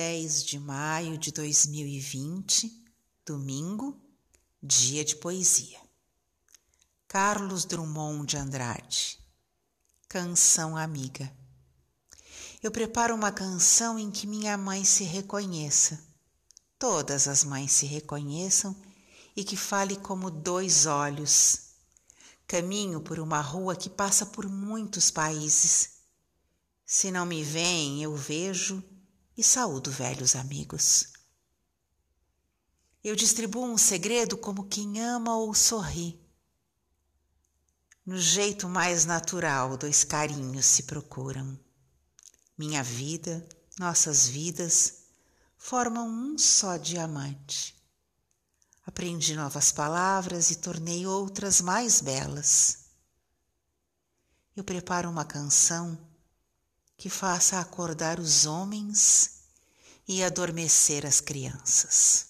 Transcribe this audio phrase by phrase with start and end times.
[0.00, 2.72] 10 de maio de 2020,
[3.26, 4.00] domingo,
[4.62, 5.78] dia de poesia.
[7.06, 9.18] Carlos Drummond de Andrade.
[10.08, 11.30] Canção amiga.
[12.62, 16.02] Eu preparo uma canção em que minha mãe se reconheça,
[16.78, 18.74] todas as mães se reconheçam
[19.36, 21.74] e que fale como dois olhos.
[22.46, 25.90] Caminho por uma rua que passa por muitos países.
[26.86, 28.82] Se não me veem, eu vejo
[29.40, 31.14] e saúdo velhos amigos.
[33.02, 36.20] Eu distribuo um segredo como quem ama ou sorri.
[38.04, 41.58] No jeito mais natural, dois carinhos se procuram.
[42.58, 43.48] Minha vida,
[43.78, 45.04] nossas vidas
[45.56, 47.74] formam um só diamante.
[48.84, 52.90] Aprendi novas palavras e tornei outras mais belas.
[54.54, 56.09] Eu preparo uma canção
[57.00, 59.40] que faça acordar os homens
[60.06, 62.26] e adormecer as crianças.